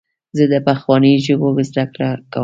زه 0.37 0.43
د 0.51 0.55
پخوانیو 0.65 1.23
ژبو 1.25 1.47
زدهکړه 1.69 2.09
کوم. 2.31 2.39